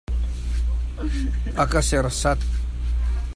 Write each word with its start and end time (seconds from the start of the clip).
A 1.61 1.65
ka 1.71 1.81
serhsat. 1.89 2.39